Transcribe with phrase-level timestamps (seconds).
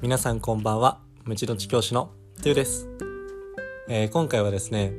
[0.00, 1.00] 皆さんこんばんは。
[1.24, 2.88] 無知の知教師のトゥです、
[3.88, 4.92] えー、今回はですね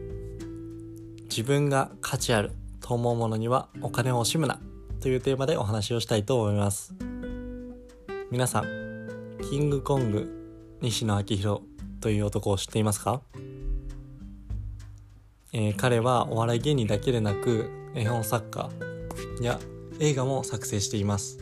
[1.29, 4.59] 自分が価値あると思うものにはお金を惜しむな
[4.99, 6.93] というテーマでお話をしたいと思います。
[8.29, 8.65] 皆さん
[9.49, 11.61] キングコング西野昭弘
[12.01, 13.21] という男を知っていますか、
[15.53, 18.69] えー、彼はお笑い芸人だけでなく絵本作家
[19.41, 19.61] や
[20.01, 21.39] 映画も作成しています、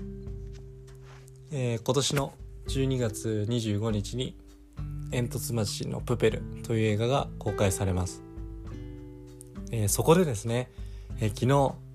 [1.52, 2.34] えー、今年の
[2.68, 4.38] 12月25日に
[5.12, 8.22] 煙突町のプペルという映画が公開されます、
[9.72, 10.70] えー、そこでですね、
[11.20, 11.88] えー、昨日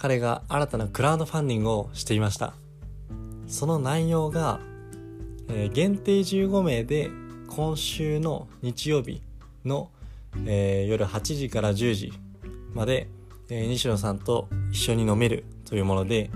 [0.00, 2.54] 彼が新たなクラウドファンディングをしていました。
[3.46, 4.60] その内容が、
[5.48, 7.10] えー、限定15名で
[7.48, 9.20] 今週の日曜日
[9.64, 9.90] の、
[10.46, 12.12] えー、夜8時から10時
[12.72, 13.08] まで、
[13.50, 16.30] えー、西野さんと一緒に飲めるというもので、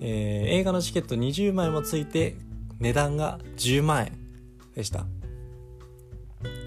[0.00, 2.36] えー、映画のチケット20枚もついて
[2.80, 4.18] 値段が10万円
[4.74, 5.06] でした、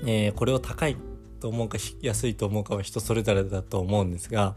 [0.06, 0.98] えー、これを高い
[1.40, 4.56] と思うか安いと思うかは人それぞれだと思うんですが、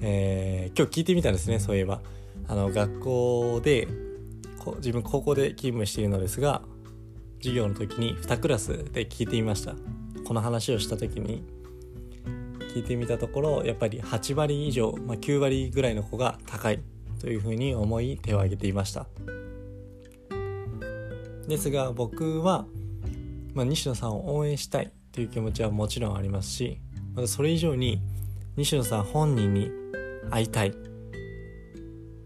[0.00, 2.00] えー、今日聞いてみたんですねそういえば。
[2.46, 3.88] あの学校で
[4.76, 6.62] 自分高校で勤務しているのですが
[7.38, 9.74] 授業の時に2クラスで聞いてみました。
[10.26, 11.44] この話をした時に
[12.74, 16.80] 聞いてみたところやっぱり8割以上、まあ、9割ぐらいの子が高い
[17.20, 19.06] というふうに思い手を挙げていました。
[21.48, 22.66] ですが僕は、
[23.54, 26.80] まあ、西野さんを応援したいという気持ちはもちろんありますし
[27.14, 28.00] またそれ以上に
[28.56, 29.70] 西野さん本人に
[30.30, 30.72] 会いたいっ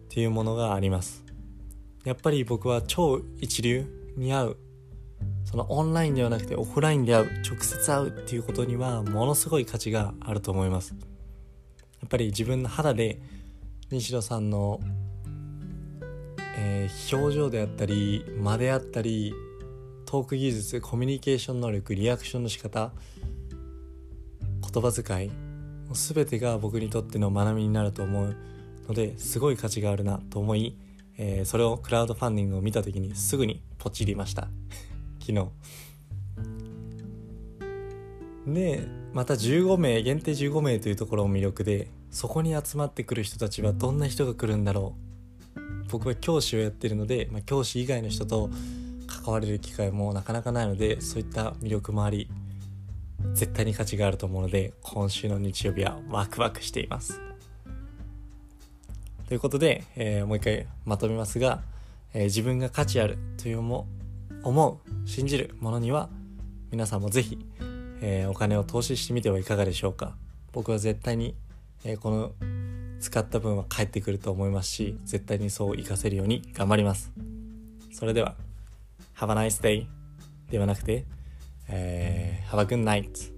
[0.09, 1.25] ていうものがあります。
[2.05, 3.85] やっぱり僕は超一流
[4.17, 4.57] に会う
[5.45, 10.95] そのオンラインではなくてオフラインで会う直接会うっていうことにはものすごい価値があると思います。
[12.01, 13.21] やっぱり自分の肌で
[13.91, 14.81] 西野さんの
[16.61, 19.33] えー、表情であったり間であったり
[20.07, 22.91] トーク技術コミュニケーション能力リアクションの仕方
[24.73, 25.31] 言葉遣い
[25.93, 28.37] 全てが僕にとっての学びになると思う
[28.89, 30.77] のですごい価値があるなと思い、
[31.17, 34.49] えー、それをクラウドファンディングを見た時にすぐにポチりました。
[35.21, 35.49] 昨日。
[38.47, 45.08] でまた15名限定15名というところも魅力でそこに集まってくる人たちはどんな人が来るんだろう
[45.91, 48.51] 僕は教師をやってるので、まあ、教師以外の人と
[49.07, 52.29] 関われる機会もなかなかないのでそういった魅力もあり
[53.33, 57.21] 絶対に価値があると思うので今週の日曜日はワクワクしています。
[59.29, 61.61] ということで、えー、もう一回まとめますが、
[62.15, 66.09] えー、自分が価値あるという思う信じるものには
[66.71, 67.39] 皆さんも是非、
[68.01, 70.15] えー、お金を投資してみてはいかがでしょうか
[70.53, 71.35] 僕は絶対に、
[71.85, 72.33] えこの
[73.01, 77.13] 使った分は返ってくると思いますし絶対にそう活かせるように頑張ります。
[77.93, 78.37] それでは
[79.17, 79.87] Have a nice day
[80.51, 81.05] ではなくて、
[81.69, 83.38] えー、Have a good night